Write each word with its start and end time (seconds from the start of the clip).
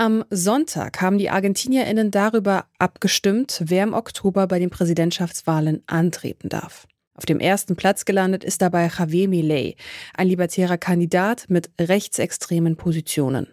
Am 0.00 0.24
Sonntag 0.30 1.00
haben 1.00 1.18
die 1.18 1.28
ArgentinierInnen 1.28 2.12
darüber 2.12 2.66
abgestimmt, 2.78 3.62
wer 3.64 3.82
im 3.82 3.94
Oktober 3.94 4.46
bei 4.46 4.60
den 4.60 4.70
Präsidentschaftswahlen 4.70 5.82
antreten 5.88 6.48
darf. 6.48 6.86
Auf 7.16 7.26
dem 7.26 7.40
ersten 7.40 7.74
Platz 7.74 8.04
gelandet 8.04 8.44
ist 8.44 8.62
dabei 8.62 8.88
Javier 8.96 9.28
Milei, 9.28 9.74
ein 10.14 10.28
libertärer 10.28 10.78
Kandidat 10.78 11.46
mit 11.48 11.70
rechtsextremen 11.80 12.76
Positionen. 12.76 13.48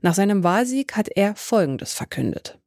Nach 0.00 0.14
seinem 0.14 0.42
Wahlsieg 0.42 0.96
hat 0.96 1.10
er 1.14 1.36
Folgendes 1.36 1.92
verkündet. 1.92 2.58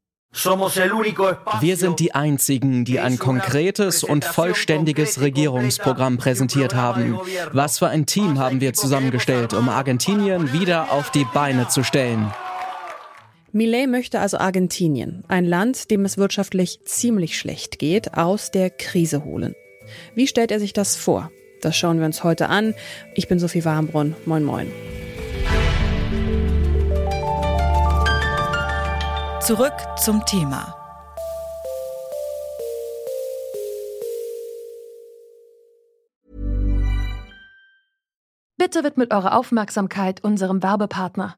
Wir 1.62 1.78
sind 1.78 2.00
die 2.00 2.14
Einzigen, 2.14 2.86
die 2.86 3.00
ein 3.00 3.18
konkretes 3.18 4.04
und 4.04 4.24
vollständiges 4.24 5.20
Regierungsprogramm 5.20 6.20
präsentiert 6.20 6.76
haben. 6.76 7.20
Was 7.54 7.80
für 7.80 7.88
ein 7.88 8.06
Team 8.06 8.38
haben 8.38 8.62
wir 8.62 8.74
zusammengestellt, 8.74 9.56
um 9.56 9.68
Argentinien 9.68 10.54
wieder 10.54 10.92
auf 10.92 11.10
die 11.10 11.26
Beine 11.34 11.70
zu 11.70 11.84
stellen? 11.84 12.32
Millet 13.56 13.88
möchte 13.88 14.20
also 14.20 14.38
Argentinien, 14.38 15.24
ein 15.30 15.46
Land, 15.46 15.90
dem 15.90 16.04
es 16.04 16.18
wirtschaftlich 16.18 16.82
ziemlich 16.84 17.38
schlecht 17.38 17.80
geht, 17.80 18.18
aus 18.18 18.52
der 18.52 18.70
Krise 18.70 19.24
holen. 19.24 19.56
Wie 20.14 20.28
stellt 20.28 20.52
er 20.52 20.60
sich 20.60 20.74
das 20.74 20.98
vor? 20.98 21.32
Das 21.62 21.78
schauen 21.78 22.00
wir 22.00 22.06
uns 22.06 22.26
heute 22.26 22.50
an. 22.50 22.74
Ich 23.14 23.30
bin 23.30 23.40
Sophie 23.40 23.64
Warmbrunn. 23.64 24.14
Moin, 24.26 24.44
moin. 24.44 24.70
Zurück 29.40 29.72
zum 30.04 30.26
Thema. 30.26 30.76
Bitte 38.58 38.84
widmet 38.84 39.14
eure 39.14 39.34
Aufmerksamkeit 39.34 40.22
unserem 40.26 40.62
Werbepartner. 40.62 41.38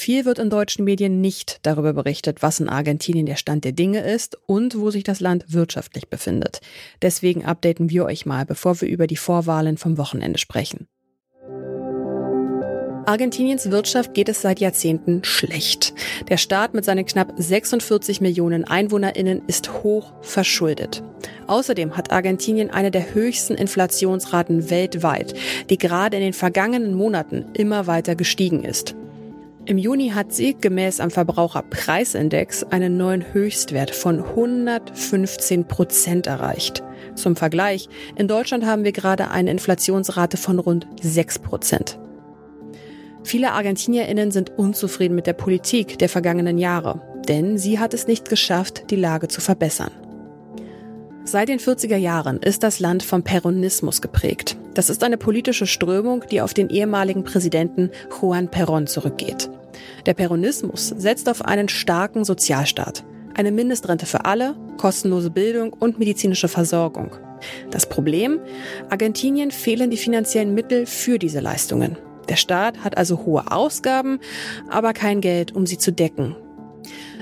Viel 0.00 0.24
wird 0.24 0.38
in 0.38 0.48
deutschen 0.48 0.84
Medien 0.84 1.20
nicht 1.20 1.58
darüber 1.62 1.92
berichtet, 1.92 2.40
was 2.40 2.60
in 2.60 2.68
Argentinien 2.68 3.26
der 3.26 3.34
Stand 3.34 3.64
der 3.64 3.72
Dinge 3.72 3.98
ist 3.98 4.38
und 4.46 4.78
wo 4.78 4.92
sich 4.92 5.02
das 5.02 5.18
Land 5.18 5.52
wirtschaftlich 5.52 6.08
befindet. 6.08 6.60
Deswegen 7.02 7.44
updaten 7.44 7.90
wir 7.90 8.04
euch 8.04 8.24
mal, 8.24 8.46
bevor 8.46 8.80
wir 8.80 8.86
über 8.88 9.08
die 9.08 9.16
Vorwahlen 9.16 9.76
vom 9.76 9.98
Wochenende 9.98 10.38
sprechen. 10.38 10.86
Argentiniens 13.06 13.72
Wirtschaft 13.72 14.14
geht 14.14 14.28
es 14.28 14.40
seit 14.40 14.60
Jahrzehnten 14.60 15.24
schlecht. 15.24 15.94
Der 16.28 16.36
Staat 16.36 16.74
mit 16.74 16.84
seinen 16.84 17.04
knapp 17.04 17.32
46 17.36 18.20
Millionen 18.20 18.62
Einwohnerinnen 18.62 19.42
ist 19.48 19.82
hoch 19.82 20.12
verschuldet. 20.20 21.02
Außerdem 21.48 21.96
hat 21.96 22.12
Argentinien 22.12 22.70
eine 22.70 22.92
der 22.92 23.14
höchsten 23.14 23.56
Inflationsraten 23.56 24.70
weltweit, 24.70 25.34
die 25.70 25.76
gerade 25.76 26.18
in 26.18 26.22
den 26.22 26.34
vergangenen 26.34 26.94
Monaten 26.94 27.46
immer 27.54 27.88
weiter 27.88 28.14
gestiegen 28.14 28.62
ist. 28.62 28.94
Im 29.68 29.76
Juni 29.76 30.08
hat 30.08 30.32
sie 30.32 30.56
gemäß 30.58 30.98
am 30.98 31.10
Verbraucherpreisindex 31.10 32.64
einen 32.64 32.96
neuen 32.96 33.34
Höchstwert 33.34 33.90
von 33.90 34.24
115 34.24 35.68
Prozent 35.68 36.26
erreicht. 36.26 36.82
Zum 37.14 37.36
Vergleich, 37.36 37.90
in 38.16 38.28
Deutschland 38.28 38.64
haben 38.64 38.84
wir 38.84 38.92
gerade 38.92 39.30
eine 39.30 39.50
Inflationsrate 39.50 40.38
von 40.38 40.58
rund 40.58 40.86
6 41.02 41.40
Prozent. 41.40 41.98
Viele 43.24 43.52
Argentinierinnen 43.52 44.30
sind 44.30 44.56
unzufrieden 44.56 45.14
mit 45.14 45.26
der 45.26 45.34
Politik 45.34 45.98
der 45.98 46.08
vergangenen 46.08 46.56
Jahre, 46.56 47.02
denn 47.28 47.58
sie 47.58 47.78
hat 47.78 47.92
es 47.92 48.06
nicht 48.06 48.30
geschafft, 48.30 48.84
die 48.88 48.96
Lage 48.96 49.28
zu 49.28 49.42
verbessern. 49.42 49.90
Seit 51.24 51.50
den 51.50 51.58
40er 51.58 51.98
Jahren 51.98 52.38
ist 52.38 52.62
das 52.62 52.80
Land 52.80 53.02
vom 53.02 53.22
Peronismus 53.22 54.00
geprägt. 54.00 54.56
Das 54.72 54.88
ist 54.88 55.04
eine 55.04 55.18
politische 55.18 55.66
Strömung, 55.66 56.24
die 56.30 56.40
auf 56.40 56.54
den 56.54 56.70
ehemaligen 56.70 57.22
Präsidenten 57.22 57.90
Juan 58.18 58.48
Perón 58.48 58.86
zurückgeht. 58.86 59.50
Der 60.06 60.14
Peronismus 60.14 60.88
setzt 60.88 61.28
auf 61.28 61.44
einen 61.44 61.68
starken 61.68 62.24
Sozialstaat, 62.24 63.04
eine 63.34 63.52
Mindestrente 63.52 64.06
für 64.06 64.24
alle, 64.24 64.56
kostenlose 64.76 65.30
Bildung 65.30 65.72
und 65.72 65.98
medizinische 65.98 66.48
Versorgung. 66.48 67.10
Das 67.70 67.88
Problem? 67.88 68.40
Argentinien 68.90 69.50
fehlen 69.50 69.90
die 69.90 69.96
finanziellen 69.96 70.54
Mittel 70.54 70.86
für 70.86 71.18
diese 71.18 71.40
Leistungen. 71.40 71.96
Der 72.28 72.36
Staat 72.36 72.84
hat 72.84 72.96
also 72.96 73.24
hohe 73.24 73.50
Ausgaben, 73.50 74.18
aber 74.68 74.92
kein 74.92 75.20
Geld, 75.20 75.54
um 75.54 75.66
sie 75.66 75.78
zu 75.78 75.92
decken. 75.92 76.36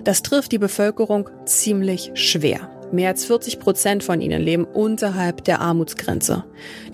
Das 0.04 0.22
trifft 0.22 0.52
die 0.52 0.58
Bevölkerung 0.58 1.28
ziemlich 1.44 2.12
schwer. 2.14 2.70
Mehr 2.92 3.08
als 3.08 3.24
40 3.24 3.58
Prozent 3.58 4.04
von 4.04 4.20
ihnen 4.20 4.40
leben 4.40 4.64
unterhalb 4.64 5.44
der 5.44 5.60
Armutsgrenze. 5.60 6.44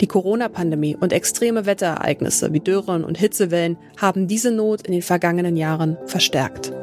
Die 0.01 0.07
Corona-Pandemie 0.07 0.95
und 0.99 1.13
extreme 1.13 1.65
Wetterereignisse 1.65 2.51
wie 2.51 2.59
Dürren 2.59 3.03
und 3.03 3.17
Hitzewellen 3.17 3.77
haben 3.97 4.27
diese 4.27 4.51
Not 4.51 4.87
in 4.87 4.93
den 4.93 5.03
vergangenen 5.03 5.55
Jahren 5.55 5.97
verstärkt. 6.07 6.73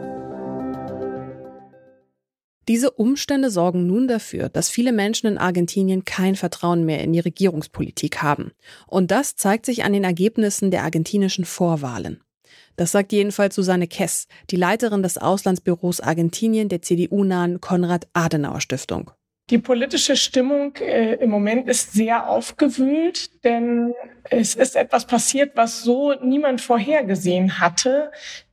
Diese 2.69 2.93
Umstände 2.93 3.51
sorgen 3.51 3.89
nun 3.89 4.07
dafür, 4.07 4.49
dass 4.49 4.69
viele 4.69 4.93
Menschen 4.93 5.27
in 5.27 5.39
Argentinien 5.39 6.05
kein 6.05 6.37
Vertrauen 6.37 6.85
mehr 6.85 7.03
in 7.03 7.13
die 7.13 7.19
Regierungspolitik 7.19 8.23
haben. 8.23 8.53
Und 8.87 9.11
das 9.11 9.35
zeigt 9.35 9.67
sich 9.67 9.83
an 9.83 9.93
den 9.93 10.05
Ergebnissen 10.05 10.71
der 10.71 10.85
argentinischen 10.85 11.45
Vorwahlen. 11.45 12.23
Das 12.77 12.93
sagt 12.93 13.13
jedenfalls 13.13 13.55
Susanne 13.55 13.87
Kess, 13.87 14.27
die 14.51 14.57
Leiterin 14.57 15.03
des 15.03 15.19
Auslandsbüros 15.19 16.01
Argentinien 16.01 16.69
der 16.69 16.83
CDU-nahen 16.83 17.61
Konrad-Adenauer-Stiftung. 17.61 19.11
Die 19.51 19.59
politische 19.59 20.15
Stimmung 20.15 20.77
äh, 20.77 21.15
im 21.15 21.29
Moment 21.29 21.69
ist 21.69 21.93
sehr 21.93 22.29
aufgewühlt, 22.29 23.45
denn 23.45 23.93
es 24.31 24.55
ist 24.55 24.77
etwas 24.77 25.07
passiert, 25.07 25.57
was 25.57 25.83
so 25.83 26.15
niemand 26.23 26.61
vorhergesehen 26.61 27.59
hatte. 27.59 28.13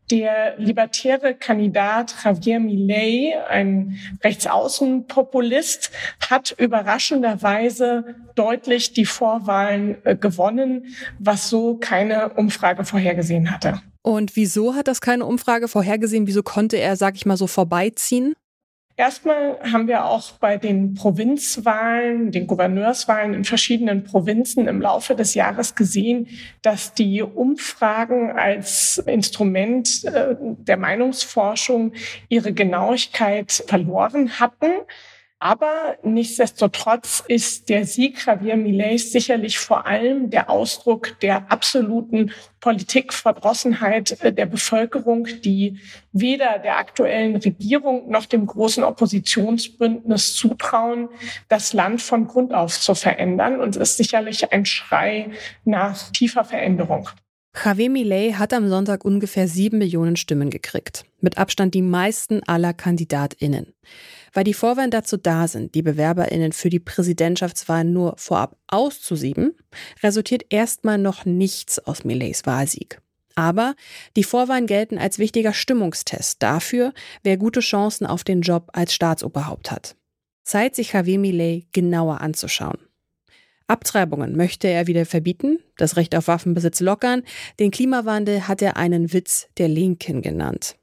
Der 0.10 0.58
libertäre 0.58 1.36
Kandidat 1.36 2.16
Javier 2.24 2.60
Milei, 2.60 3.36
ein 3.48 4.00
Rechtsaußenpopulist, 4.24 5.92
hat 6.30 6.56
überraschenderweise 6.58 8.16
deutlich 8.34 8.94
die 8.94 9.06
Vorwahlen 9.06 9.98
äh, 10.04 10.16
gewonnen, 10.16 10.96
was 11.20 11.50
so 11.50 11.76
keine 11.76 12.30
Umfrage 12.30 12.86
vorhergesehen 12.86 13.52
hatte. 13.52 13.82
Und 14.08 14.38
wieso 14.38 14.74
hat 14.74 14.88
das 14.88 15.02
keine 15.02 15.26
Umfrage 15.26 15.68
vorhergesehen? 15.68 16.28
Wieso 16.28 16.42
konnte 16.42 16.78
er, 16.78 16.96
sag 16.96 17.18
ich 17.18 17.26
mal, 17.26 17.36
so 17.36 17.46
vorbeiziehen? 17.46 18.36
Erstmal 18.96 19.60
haben 19.70 19.90
wir 19.90 20.06
auch 20.06 20.32
bei 20.40 20.56
den 20.56 20.94
Provinzwahlen, 20.94 22.32
den 22.32 22.48
Gouverneurswahlen 22.48 23.34
in 23.34 23.44
verschiedenen 23.44 24.06
Provinzen 24.06 24.70
im 24.70 24.80
Laufe 24.80 25.14
des 25.14 25.34
Jahres 25.34 25.76
gesehen, 25.76 26.30
dass 26.62 26.94
die 26.94 27.22
Umfragen 27.22 28.32
als 28.32 28.98
Instrument 29.00 30.06
äh, 30.06 30.36
der 30.40 30.78
Meinungsforschung 30.78 31.92
ihre 32.30 32.54
Genauigkeit 32.54 33.52
verloren 33.68 34.40
hatten. 34.40 34.72
Aber 35.40 35.98
nichtsdestotrotz 36.02 37.24
ist 37.28 37.70
der 37.70 37.86
Sieg 37.86 38.26
Javier 38.26 38.58
Milei 38.58 38.98
sicherlich 38.98 39.60
vor 39.60 39.86
allem 39.86 40.32
der 40.32 40.50
Ausdruck 40.50 41.20
der 41.20 41.52
absoluten 41.52 42.32
Politikverdrossenheit 42.60 44.20
äh, 44.24 44.34
der 44.34 44.48
Bevölkerung, 44.48 45.28
die 45.44 45.80
weder 46.12 46.58
der 46.58 46.78
aktuellen 46.78 47.36
Regierung 47.36 48.10
noch 48.10 48.26
dem 48.26 48.48
großen 48.48 48.84
Oppositionsbündnis 48.84 50.34
zutrauen, 50.34 51.10
das 51.50 51.72
Land 51.74 52.02
von 52.02 52.26
Grund 52.26 52.52
auf 52.52 52.80
zu 52.80 52.96
verändern. 52.96 53.60
Und 53.60 53.76
es 53.76 53.92
ist 53.92 53.98
sicherlich 53.98 54.52
ein 54.52 54.66
Schrei 54.66 55.30
nach 55.66 56.12
tiefer 56.12 56.46
Veränderung. 56.46 57.10
Javier 57.64 57.90
Milei 57.90 58.34
hat 58.34 58.54
am 58.54 58.70
Sonntag 58.70 59.04
ungefähr 59.04 59.48
sieben 59.48 59.80
Millionen 59.80 60.16
Stimmen 60.16 60.50
gekriegt. 60.50 61.06
Mit 61.22 61.38
Abstand 61.38 61.74
die 61.74 61.82
meisten 61.82 62.44
aller 62.44 62.74
KandidatInnen. 62.74 63.74
Weil 64.34 64.44
die 64.44 64.54
Vorwahlen 64.54 64.92
dazu 64.92 65.18
da 65.18 65.48
sind, 65.48 65.74
die 65.74 65.82
BewerberInnen 65.82 66.52
für 66.52 66.70
die 66.70 66.80
Präsidentschaftswahlen 66.80 67.92
nur 67.92 68.14
vorab 68.18 68.58
auszusieben, 68.68 69.56
resultiert 70.04 70.46
erstmal 70.50 71.00
noch 71.00 71.26
nichts 71.26 71.80
aus 71.80 72.04
Millets 72.04 72.46
Wahlsieg. 72.46 73.02
Aber 73.34 73.76
die 74.16 74.24
Vorwahlen 74.24 74.68
gelten 74.68 74.98
als 74.98 75.18
wichtiger 75.18 75.54
Stimmungstest 75.54 76.44
dafür, 76.44 76.94
wer 77.24 77.38
gute 77.38 77.62
Chancen 77.62 78.06
auf 78.06 78.24
den 78.24 78.42
Job 78.42 78.70
als 78.74 78.94
Staatsoberhaupt 78.94 79.72
hat. 79.72 79.96
Zeit, 80.44 80.76
sich 80.76 80.94
Javier 80.94 81.20
Millet 81.20 81.74
genauer 81.74 82.22
anzuschauen. 82.22 82.78
Abtreibungen 83.68 84.36
möchte 84.36 84.68
er 84.68 84.88
wieder 84.88 85.06
verbieten, 85.06 85.60
das 85.78 85.98
Recht 85.98 86.16
auf 86.16 86.28
Waffenbesitz 86.28 86.80
lockern, 86.80 87.24
den 87.60 87.72
Klimawandel 87.72 88.48
hat 88.48 88.62
er 88.62 88.78
einen 88.78 89.12
Witz 89.14 89.48
der 89.58 89.68
Linken 89.68 90.22
genannt. 90.22 90.78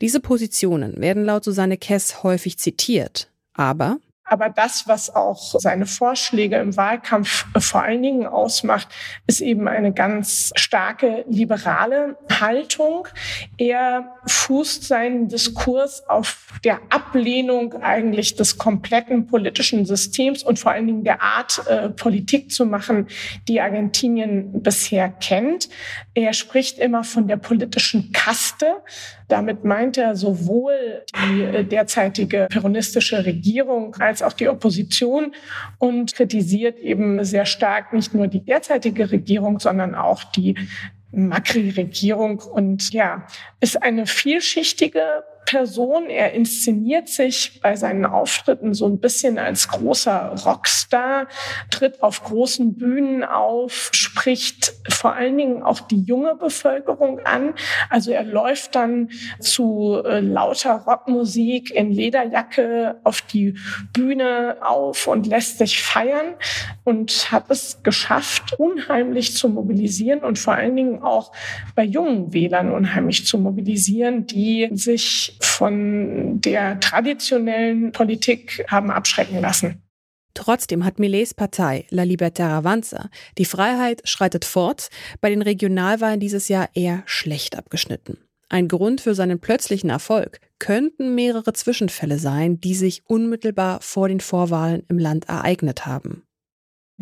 Diese 0.00 0.20
Positionen 0.20 1.00
werden 1.00 1.24
laut 1.24 1.44
Susanne 1.44 1.76
Kess 1.76 2.22
häufig 2.22 2.58
zitiert, 2.58 3.30
aber 3.54 3.98
aber 4.32 4.48
das, 4.48 4.88
was 4.88 5.14
auch 5.14 5.60
seine 5.60 5.84
Vorschläge 5.84 6.56
im 6.56 6.74
Wahlkampf 6.74 7.44
vor 7.58 7.82
allen 7.82 8.02
Dingen 8.02 8.26
ausmacht, 8.26 8.88
ist 9.26 9.42
eben 9.42 9.68
eine 9.68 9.92
ganz 9.92 10.52
starke 10.54 11.26
liberale 11.28 12.16
Haltung. 12.40 13.08
Er 13.58 14.14
fußt 14.26 14.84
seinen 14.84 15.28
Diskurs 15.28 16.08
auf 16.08 16.46
der 16.64 16.80
Ablehnung 16.88 17.74
eigentlich 17.82 18.34
des 18.34 18.56
kompletten 18.56 19.26
politischen 19.26 19.84
Systems 19.84 20.42
und 20.42 20.58
vor 20.58 20.72
allen 20.72 20.86
Dingen 20.86 21.04
der 21.04 21.20
Art, 21.20 21.60
äh, 21.68 21.90
Politik 21.90 22.50
zu 22.50 22.64
machen, 22.64 23.08
die 23.48 23.60
Argentinien 23.60 24.62
bisher 24.62 25.10
kennt. 25.10 25.68
Er 26.14 26.32
spricht 26.32 26.78
immer 26.78 27.04
von 27.04 27.28
der 27.28 27.36
politischen 27.36 28.12
Kaste. 28.12 28.76
Damit 29.28 29.64
meint 29.64 29.96
er 29.96 30.16
sowohl 30.16 31.04
die 31.24 31.42
äh, 31.42 31.64
derzeitige 31.64 32.48
peronistische 32.50 33.24
Regierung 33.24 33.94
als 33.98 34.21
auch 34.24 34.32
die 34.32 34.48
Opposition 34.48 35.34
und 35.78 36.14
kritisiert 36.14 36.78
eben 36.78 37.24
sehr 37.24 37.46
stark 37.46 37.92
nicht 37.92 38.14
nur 38.14 38.26
die 38.26 38.44
derzeitige 38.44 39.10
Regierung, 39.10 39.58
sondern 39.60 39.94
auch 39.94 40.24
die 40.24 40.56
Macri-Regierung 41.12 42.40
und 42.40 42.92
ja, 42.92 43.26
ist 43.60 43.82
eine 43.82 44.06
vielschichtige 44.06 45.24
Person. 45.44 46.08
Er 46.08 46.32
inszeniert 46.32 47.08
sich 47.08 47.60
bei 47.60 47.76
seinen 47.76 48.06
Auftritten 48.06 48.74
so 48.74 48.86
ein 48.86 49.00
bisschen 49.00 49.38
als 49.38 49.68
großer 49.68 50.34
Rockstar, 50.44 51.26
tritt 51.70 52.02
auf 52.02 52.24
großen 52.24 52.76
Bühnen 52.76 53.24
auf, 53.24 53.90
spricht 53.92 54.74
vor 54.88 55.14
allen 55.14 55.36
Dingen 55.36 55.62
auch 55.62 55.80
die 55.80 56.02
junge 56.02 56.34
Bevölkerung 56.34 57.20
an. 57.20 57.54
Also 57.90 58.12
er 58.12 58.24
läuft 58.24 58.74
dann 58.74 59.10
zu 59.40 60.02
äh, 60.04 60.20
lauter 60.20 60.76
Rockmusik 60.86 61.70
in 61.70 61.90
Lederjacke 61.90 63.00
auf 63.04 63.22
die 63.22 63.54
Bühne 63.92 64.56
auf 64.60 65.06
und 65.06 65.26
lässt 65.26 65.58
sich 65.58 65.82
feiern 65.82 66.34
und 66.84 67.30
hat 67.30 67.50
es 67.50 67.82
geschafft, 67.82 68.58
unheimlich 68.58 69.36
zu 69.36 69.48
mobilisieren 69.48 70.20
und 70.20 70.38
vor 70.38 70.54
allen 70.54 70.76
Dingen 70.76 71.02
auch 71.02 71.32
bei 71.74 71.84
jungen 71.84 72.32
Wählern 72.32 72.72
unheimlich 72.72 73.26
zu 73.26 73.38
mobilisieren, 73.38 74.26
die 74.26 74.68
sich 74.72 75.31
von 75.40 76.40
der 76.40 76.80
traditionellen 76.80 77.92
Politik 77.92 78.64
haben 78.68 78.90
abschrecken 78.90 79.40
lassen. 79.40 79.82
Trotzdem 80.34 80.84
hat 80.84 80.98
Millets 80.98 81.34
Partei 81.34 81.86
La 81.90 82.04
Libertad 82.04 82.50
Avanza 82.50 83.10
die 83.38 83.44
Freiheit 83.44 84.00
schreitet 84.08 84.44
fort 84.44 84.88
bei 85.20 85.28
den 85.28 85.42
Regionalwahlen 85.42 86.20
dieses 86.20 86.48
Jahr 86.48 86.70
eher 86.74 87.02
schlecht 87.06 87.56
abgeschnitten. 87.56 88.18
Ein 88.48 88.68
Grund 88.68 89.00
für 89.00 89.14
seinen 89.14 89.40
plötzlichen 89.40 89.90
Erfolg 89.90 90.40
könnten 90.58 91.14
mehrere 91.14 91.52
Zwischenfälle 91.52 92.18
sein, 92.18 92.60
die 92.60 92.74
sich 92.74 93.02
unmittelbar 93.06 93.80
vor 93.80 94.08
den 94.08 94.20
Vorwahlen 94.20 94.84
im 94.88 94.98
Land 94.98 95.28
ereignet 95.28 95.86
haben. 95.86 96.22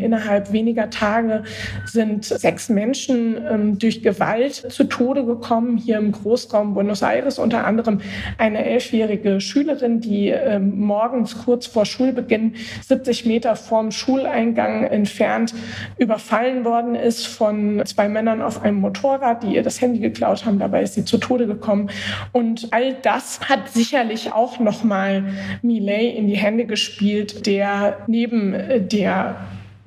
Innerhalb 0.01 0.53
weniger 0.53 0.91
Tage 0.91 1.45
sind 1.85 2.25
sechs 2.25 2.69
Menschen 2.69 3.37
ähm, 3.49 3.79
durch 3.79 4.03
Gewalt 4.03 4.55
zu 4.55 4.85
Tode 4.85 5.25
gekommen, 5.25 5.77
hier 5.77 5.99
im 5.99 6.13
Großraum 6.13 6.75
Buenos 6.75 7.03
Aires, 7.03 7.39
unter 7.39 7.67
anderem 7.67 8.01
eine 8.39 8.65
elfjährige 8.65 9.41
Schülerin, 9.41 10.01
die 10.01 10.29
ähm, 10.29 10.79
morgens 10.79 11.45
kurz 11.45 11.67
vor 11.67 11.87
Schulbeginn 11.87 12.55
70 12.87 13.27
Meter 13.27 13.57
vorm 13.57 13.91
Schuleingang 13.91 14.85
entfernt 14.85 15.55
überfallen 15.99 16.65
worden 16.65 16.95
ist 16.95 17.27
von 17.27 17.83
zwei 17.85 18.09
Männern 18.09 18.43
auf 18.43 18.63
einem 18.63 18.81
Motorrad, 18.81 19.43
die 19.43 19.55
ihr 19.55 19.63
das 19.63 19.81
Handy 19.81 20.01
geklaut 20.01 20.45
haben. 20.45 20.59
Dabei 20.59 20.83
ist 20.83 20.95
sie 20.95 21.05
zu 21.05 21.19
Tode 21.19 21.47
gekommen. 21.47 21.91
Und 22.33 22.69
all 22.73 22.95
das 22.95 23.41
hat 23.49 23.69
sicherlich 23.69 24.33
auch 24.33 24.59
nochmal 24.59 25.25
Millet 25.63 26.17
in 26.17 26.27
die 26.27 26.37
Hände 26.37 26.67
gespielt, 26.67 27.47
der 27.47 27.99
neben 28.07 28.55
äh, 28.55 28.81
der 28.81 29.37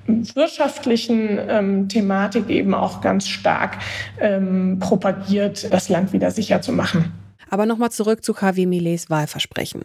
wirtschaftlichen 0.06 1.38
ähm, 1.48 1.88
Thematik 1.88 2.48
eben 2.48 2.74
auch 2.74 3.00
ganz 3.00 3.28
stark 3.28 3.78
ähm, 4.20 4.78
propagiert, 4.80 5.72
das 5.72 5.88
Land 5.88 6.12
wieder 6.12 6.30
sicher 6.30 6.60
zu 6.60 6.72
machen. 6.72 7.12
Aber 7.50 7.66
nochmal 7.66 7.92
zurück 7.92 8.24
zu 8.24 8.34
Javier 8.34 8.66
Millets 8.66 9.10
Wahlversprechen. 9.10 9.84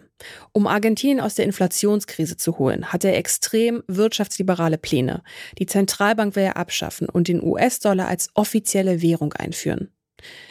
Um 0.52 0.66
Argentinien 0.66 1.20
aus 1.20 1.34
der 1.34 1.44
Inflationskrise 1.44 2.36
zu 2.36 2.58
holen, 2.58 2.92
hat 2.92 3.04
er 3.04 3.16
extrem 3.16 3.82
wirtschaftsliberale 3.86 4.78
Pläne. 4.78 5.22
Die 5.58 5.66
Zentralbank 5.66 6.36
will 6.36 6.44
er 6.44 6.56
abschaffen 6.56 7.08
und 7.08 7.28
den 7.28 7.42
US-Dollar 7.42 8.08
als 8.08 8.30
offizielle 8.34 9.02
Währung 9.02 9.34
einführen. 9.34 9.90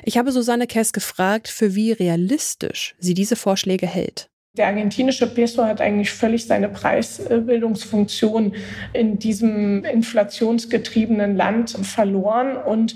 Ich 0.04 0.18
habe 0.18 0.32
Susanne 0.32 0.66
Kess 0.66 0.94
gefragt, 0.94 1.48
für 1.48 1.76
wie 1.76 1.92
realistisch 1.92 2.96
sie 3.00 3.14
diese 3.14 3.36
Vorschläge 3.36 3.88
hält. 3.88 4.30
Der 4.60 4.68
argentinische 4.68 5.26
Peso 5.26 5.64
hat 5.64 5.80
eigentlich 5.80 6.12
völlig 6.12 6.46
seine 6.46 6.68
Preisbildungsfunktion 6.68 8.52
in 8.92 9.18
diesem 9.18 9.86
inflationsgetriebenen 9.86 11.38
Land 11.38 11.78
verloren 11.82 12.58
und 12.58 12.94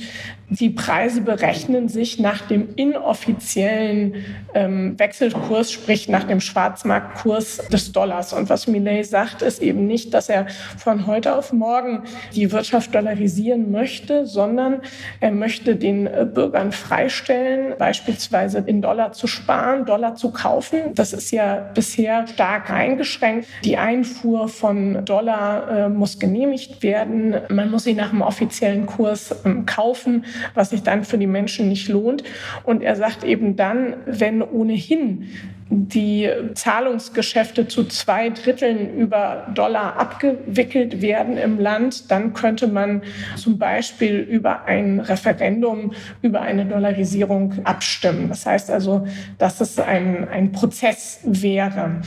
die 0.50 0.70
Preise 0.70 1.22
berechnen 1.22 1.90
sich 1.90 2.20
nach 2.20 2.42
dem 2.42 2.76
inoffiziellen 2.76 4.16
ähm, 4.54 5.00
Wechselkurs, 5.00 5.72
sprich 5.72 6.10
nach 6.10 6.26
dem 6.26 6.42
Schwarzmarktkurs 6.42 7.70
des 7.72 7.92
Dollars. 7.92 8.34
Und 8.34 8.50
was 8.50 8.68
Millet 8.68 9.06
sagt, 9.06 9.42
ist 9.42 9.62
eben 9.62 9.88
nicht, 9.88 10.14
dass 10.14 10.30
er 10.30 10.48
von 10.78 11.08
heute 11.08 11.36
auf 11.36 11.54
morgen 11.54 12.04
die 12.36 12.52
Wirtschaft 12.52 12.94
dollarisieren 12.94 13.72
möchte, 13.72 14.28
sondern 14.28 14.82
er 15.22 15.32
möchte 15.32 15.76
den 15.76 16.08
äh, 16.08 16.28
Bürgern 16.32 16.72
freistellen, 16.72 17.74
beispielsweise 17.80 18.64
in 18.66 18.82
Dollar 18.82 19.14
zu 19.14 19.28
sparen, 19.28 19.86
Dollar 19.86 20.16
zu 20.16 20.32
kaufen. 20.32 20.94
Das 20.94 21.14
ist 21.14 21.32
ja 21.32 21.53
bisher 21.74 22.28
stark 22.28 22.70
eingeschränkt. 22.70 23.48
Die 23.64 23.78
Einfuhr 23.78 24.48
von 24.48 25.04
Dollar 25.06 25.70
äh, 25.70 25.90
muss 25.90 26.20
genehmigt 26.20 26.84
werden. 26.84 27.36
Man 27.50 27.72
muss 27.72 27.84
sie 27.84 27.94
nach 27.94 28.10
dem 28.10 28.22
offiziellen 28.22 28.86
Kurs 28.86 29.32
äh, 29.32 29.54
kaufen 29.66 30.26
was 30.54 30.70
sich 30.70 30.84
dann 30.84 31.04
für 31.04 31.18
die 31.18 31.28
Menschen 31.28 31.70
nicht 31.70 31.88
lohnt. 31.90 32.24
Und 32.64 32.82
er 32.82 32.96
sagt 32.96 33.24
eben 33.24 33.56
dann, 33.56 33.96
wenn 34.06 34.42
ohnehin 34.42 35.30
die 35.70 36.30
Zahlungsgeschäfte 36.54 37.68
zu 37.68 37.86
zwei 37.86 38.30
Dritteln 38.30 38.98
über 38.98 39.48
Dollar 39.54 39.98
abgewickelt 39.98 41.02
werden 41.02 41.38
im 41.38 41.60
Land, 41.60 42.12
dann 42.12 42.34
könnte 42.34 42.68
man 42.68 43.02
zum 43.36 43.58
Beispiel 43.58 44.20
über 44.20 44.66
ein 44.66 45.00
Referendum 45.00 45.94
über 46.22 46.42
eine 46.42 46.66
Dollarisierung 46.66 47.66
abstimmen. 47.66 48.30
Das 48.30 48.46
heißt 48.46 48.70
also, 48.70 49.08
dass 49.38 49.62
es 49.62 49.80
ein, 49.80 50.28
ein 50.30 50.52
Prozess 50.52 51.20
wäre. 51.24 52.02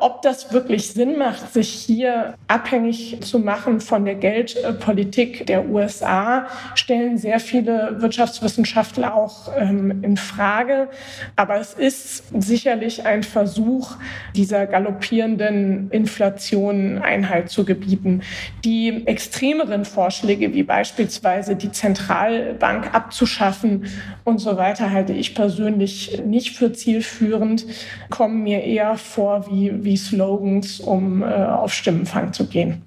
Ob 0.00 0.22
das 0.22 0.50
wirklich 0.50 0.92
Sinn 0.92 1.18
macht, 1.18 1.52
sich 1.52 1.68
hier 1.68 2.34
abhängig 2.48 3.18
zu 3.20 3.38
machen 3.38 3.80
von 3.80 4.06
der 4.06 4.14
Geldpolitik 4.14 5.46
der 5.46 5.68
USA, 5.68 6.46
stellen 6.74 7.18
sehr 7.18 7.38
viele 7.38 8.00
Wirtschaftswissenschaftler 8.00 9.14
auch 9.14 9.52
ähm, 9.58 10.02
in 10.02 10.16
Frage. 10.16 10.88
Aber 11.36 11.60
es 11.60 11.74
ist 11.74 12.24
sicherlich 12.40 13.04
ein 13.04 13.22
Versuch, 13.22 13.96
dieser 14.34 14.66
galoppierenden 14.66 15.90
Inflation 15.90 16.98
Einhalt 16.98 17.50
zu 17.50 17.66
gebieten. 17.66 18.22
Die 18.64 19.06
extremeren 19.06 19.84
Vorschläge, 19.84 20.54
wie 20.54 20.62
beispielsweise 20.62 21.56
die 21.56 21.72
Zentralbank 21.72 22.94
abzuschaffen 22.94 23.84
und 24.24 24.38
so 24.38 24.56
weiter, 24.56 24.90
halte 24.90 25.12
ich 25.12 25.34
persönlich 25.34 26.22
nicht 26.24 26.56
für 26.56 26.72
zielführend, 26.72 27.66
kommen 28.08 28.42
mir 28.42 28.64
eher 28.64 28.96
vor 28.96 29.46
wie, 29.50 29.84
wie 29.84 29.89
wie 29.90 29.96
Slogans, 29.96 30.78
um 30.78 31.22
äh, 31.22 31.26
auf 31.26 31.74
Stimmenfang 31.74 32.32
zu 32.32 32.46
gehen. 32.46 32.82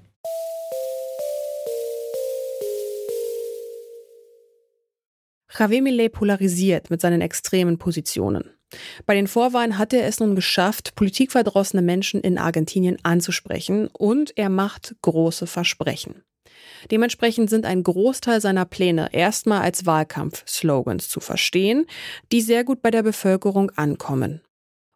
Javier 5.56 5.82
Millet 5.82 6.12
polarisiert 6.12 6.88
mit 6.88 7.02
seinen 7.02 7.20
extremen 7.20 7.76
Positionen. 7.76 8.50
Bei 9.04 9.14
den 9.14 9.26
Vorwahlen 9.26 9.76
hat 9.76 9.92
er 9.92 10.06
es 10.06 10.18
nun 10.18 10.34
geschafft, 10.34 10.94
politikverdrossene 10.94 11.82
Menschen 11.82 12.22
in 12.22 12.38
Argentinien 12.38 12.96
anzusprechen 13.02 13.88
und 13.92 14.36
er 14.38 14.48
macht 14.48 14.96
große 15.02 15.46
Versprechen. 15.46 16.24
Dementsprechend 16.90 17.50
sind 17.50 17.66
ein 17.66 17.82
Großteil 17.82 18.40
seiner 18.40 18.64
Pläne 18.64 19.10
erstmal 19.12 19.60
als 19.60 19.84
Wahlkampf-Slogans 19.84 21.10
zu 21.10 21.20
verstehen, 21.20 21.84
die 22.32 22.40
sehr 22.40 22.64
gut 22.64 22.80
bei 22.80 22.90
der 22.90 23.02
Bevölkerung 23.02 23.70
ankommen. 23.76 24.40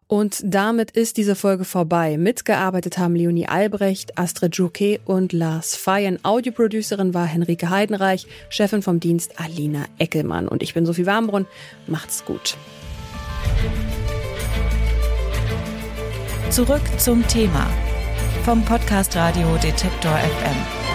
Und 0.09 0.41
damit 0.43 0.89
ist 0.89 1.17
diese 1.17 1.35
Folge 1.35 1.65
vorbei. 1.65 2.17
Mitgearbeitet 2.17 2.97
haben 2.97 3.15
Leonie 3.15 3.47
Albrecht, 3.47 4.17
Astrid 4.17 4.55
Jouquet 4.55 4.99
und 5.05 5.33
Lars 5.33 5.75
Feyen. 5.75 6.17
Audioproducerin 6.25 7.13
war 7.13 7.27
Henrike 7.27 7.69
Heidenreich, 7.69 8.25
Chefin 8.49 8.81
vom 8.81 8.99
Dienst 8.99 9.39
Alina 9.39 9.85
Eckelmann. 9.99 10.47
Und 10.47 10.63
ich 10.63 10.73
bin 10.73 10.87
Sophie 10.87 11.05
Warmbrunn. 11.05 11.45
Macht's 11.85 12.25
gut. 12.25 12.57
Zurück 16.49 16.81
zum 16.97 17.25
Thema 17.27 17.69
vom 18.43 18.65
Podcast 18.65 19.15
Radio 19.15 19.57
Detektor 19.57 20.17
FM. 20.17 20.88